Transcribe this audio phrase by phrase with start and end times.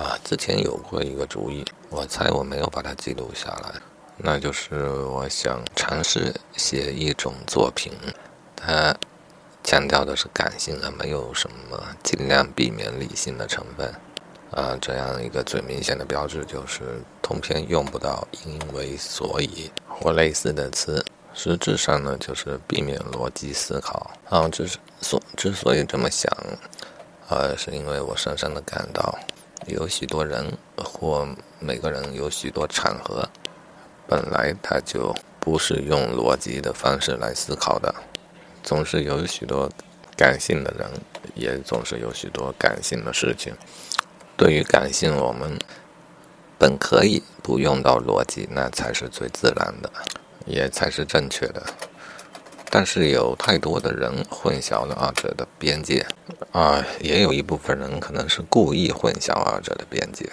[0.00, 3.74] 啊，之前有过一个主意，我猜我没有把它记录下来，
[4.16, 7.92] 那就是我想尝试写一种作品，
[8.56, 8.96] 它
[9.62, 13.94] 强调的是感性而没有什么尽量避免理性的成分。
[14.52, 21.04] 啊，这样一个最明显的标志就是通篇用不到“因为所以”或类似的词，
[21.34, 24.10] 实质上呢就是避免逻辑思考。
[24.30, 24.66] 啊，之
[25.02, 26.32] 所之所以这么想，
[27.28, 29.14] 呃，是因为我深深的感到。
[29.70, 31.26] 有许多人或
[31.58, 33.28] 每个人有许多场合，
[34.06, 37.94] 本来他就不是用逻辑的方式来思考的。
[38.62, 39.70] 总是有许多
[40.16, 40.86] 感性的人，
[41.34, 43.54] 也总是有许多感性的事情。
[44.36, 45.58] 对于感性，我们
[46.58, 49.90] 本可以不用到逻辑，那才是最自然的，
[50.44, 51.62] 也才是正确的。
[52.72, 56.06] 但是有太多的人混淆了二者的边界，
[56.52, 60.30] 啊，也有一部分人可能是故意混淆二者的边界。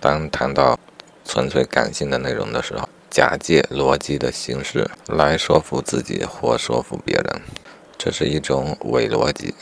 [0.00, 0.78] 当谈到
[1.26, 7.42] 纯粹感性的内容的时候，假借逻辑的形式来说服自己或说服别人，
[7.98, 9.54] 这是一种伪逻辑。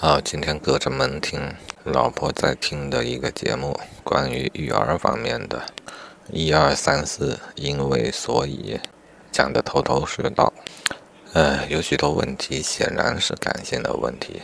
[0.00, 1.40] 啊，今天隔着门听
[1.84, 5.62] 老婆在听的一个节目，关于育儿方面的，
[6.32, 8.80] 一二三四，因为所以，
[9.30, 10.52] 讲的头头是道。
[11.34, 14.42] 呃，有许多问题显然是感性的问题，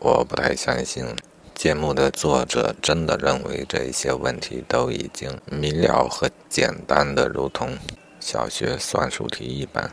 [0.00, 1.06] 我不太相信
[1.54, 7.78] 节目的作者真的认为这些问题都已经明了和简单的如同
[8.18, 9.88] 小学算术题一般。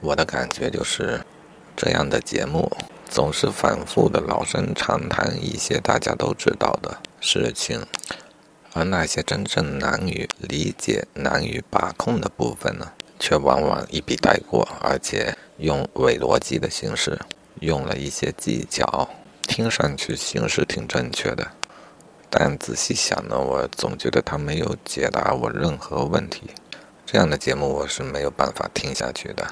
[0.00, 1.24] 我的感觉就是，
[1.74, 2.70] 这样的节目
[3.08, 7.86] 总是反复的老生常谈一些大家都知道的事情，
[8.74, 12.92] 而那些真正难于理解、难于把控的部分呢？
[13.18, 17.18] 却往往一笔带过，而且用伪逻辑的形式，
[17.60, 19.08] 用了一些技巧，
[19.42, 21.46] 听上去形式挺正确的，
[22.30, 26.42] 但仔细想呢，我总觉得他没有解答我任何问题。
[27.04, 29.46] 这样的节目我是没有办法听下去的，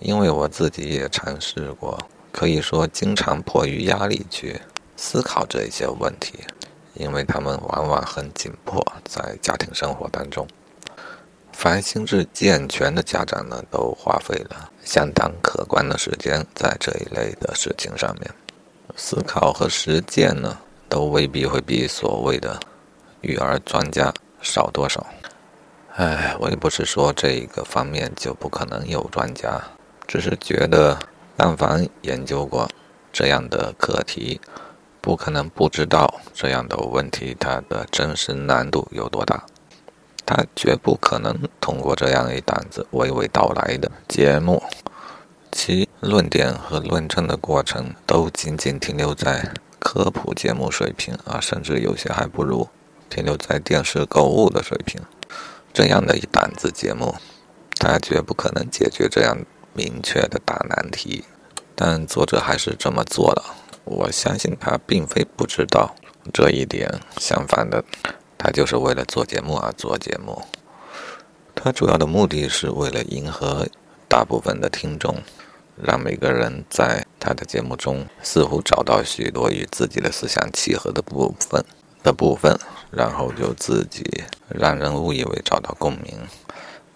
[0.00, 1.98] 因为我自己也尝试过，
[2.32, 4.60] 可以说经常迫于压力去
[4.96, 6.40] 思考这一些问题，
[6.94, 10.46] 因为他们往往很紧迫，在家庭生活当中。
[11.56, 18.30] 凡心智健全的家长呢，都花费了相当可观的时间在这一类的事情上面，
[18.94, 22.60] 思考和实践呢，都未必会比所谓的
[23.22, 24.12] 育儿专家
[24.42, 25.04] 少多少。
[25.94, 29.58] 哎，我也不是说这一个方面就不可能有专家，
[30.06, 30.96] 只是觉得，
[31.38, 32.68] 但凡研究过
[33.10, 34.38] 这样的课题，
[35.00, 39.42] 不可能不知道这样的问题它的真实难度有多大。
[40.26, 44.60] 他绝不可能通过这样一档子娓娓道来的节目，
[45.52, 52.68] 其论点和论证的过程都仅仅停留在科普节目水平啊，甚至有些还不如
[53.08, 55.00] 停留在电视购物的水平。
[55.72, 57.14] 这样的一档子节目，
[57.78, 59.38] 他绝不可能解决这样
[59.74, 61.24] 明确的大难题。
[61.76, 63.54] 但作者还是这么做了，
[63.84, 65.94] 我相信他并非不知道
[66.32, 67.84] 这一点，相反的。
[68.38, 70.42] 他就是为了做节目而做节目，
[71.54, 73.66] 他主要的目的是为了迎合
[74.08, 75.16] 大部分的听众，
[75.74, 81.64] 让每个人在他的节目中似乎找到许多与自己的思想契合的部分
[82.02, 82.56] 的部分，
[82.90, 84.04] 然后就自己
[84.48, 86.14] 让人误以为找到共鸣，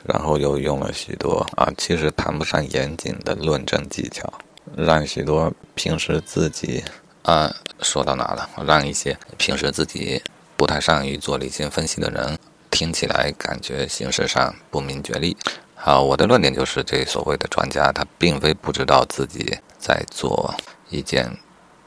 [0.04, 4.30] 然后又用了许多啊，其实谈不上严谨的论证技巧，
[4.76, 6.84] 让许多平时自己
[7.22, 10.22] 啊说到哪了，让一些平时自己。
[10.60, 12.38] 不太善于做理性分析的人，
[12.70, 15.34] 听起来感觉形式上不明觉厉。
[15.74, 20.54] 好，我的论点就是，这所谓的专家，他并非不知道自己在做
[20.90, 21.34] 一件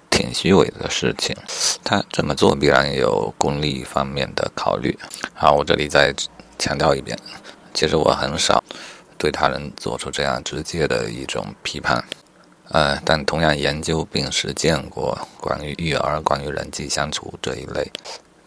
[0.10, 1.38] 挺虚伪的事情，
[1.84, 4.98] 他这么做必然有功利方面的考虑。
[5.36, 6.12] 好，我这里再
[6.58, 7.16] 强调一遍，
[7.76, 8.64] 其实我很少
[9.20, 12.04] 对他人做出这样直接的一种批判。
[12.70, 17.92] 呃，但同样研究并实践过关于育儿、关于人际相处这一类。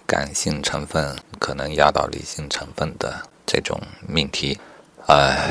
[0.07, 4.59] 感性成分可能压倒理性成分的这种命题，
[5.07, 5.51] 呃，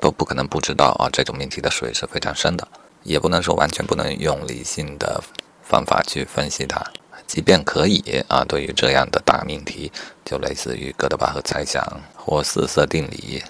[0.00, 1.08] 都不可能不知道啊。
[1.12, 2.66] 这种命题的水是非常深的，
[3.04, 5.22] 也不能说完全不能用理性的
[5.62, 6.84] 方法去分析它。
[7.26, 9.90] 即便可以啊，对于这样的大命题，
[10.24, 11.84] 就类似于哥德巴赫猜想
[12.14, 13.42] 或四色定理，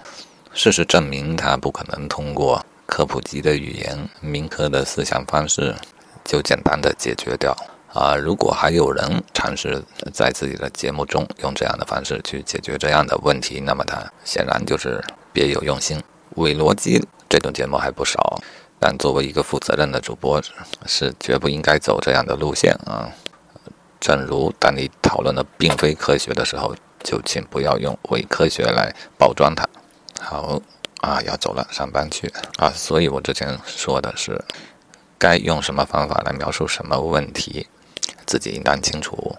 [0.52, 5.74] 事实证明它不可能通过科普级的语言、民科的思想方式
[6.24, 7.54] 就简单的解决掉。
[7.92, 15.02] 啊，如果还有人尝试在自己的节目中用这样的方式去解决这样的问题，那么他显然就是
[15.32, 16.02] 别有用心。
[16.36, 18.38] 伪逻辑这种节目还不少，
[18.78, 20.42] 但作为一个负责任的主播，
[20.84, 23.08] 是绝不应该走这样的路线啊。
[23.98, 29.66] 正如当你讨论的并非科学的时候，就请不要用伪科学来包装它。
[30.20, 30.60] 好
[31.00, 32.70] 啊，要走了，上班去啊。
[32.70, 34.38] 所以我之前说的是，
[35.16, 37.66] 该用什么方法来描述什么问题，
[38.26, 39.36] 自己应当清楚。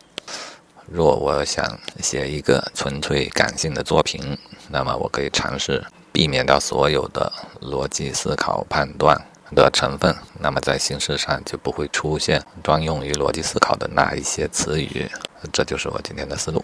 [0.89, 4.37] 若我想写一个纯粹感性的作品，
[4.69, 7.31] 那么我可以尝试避免掉所有的
[7.61, 9.21] 逻辑思考判断
[9.53, 15.09] 的成分，那么在形式上就不会出现专用于逻辑思考的那一些词语。
[15.51, 16.63] 这就是我今天的思路，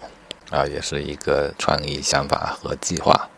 [0.49, 3.29] 啊，也是一个创意想法和计划。